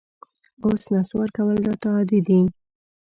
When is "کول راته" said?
1.35-1.87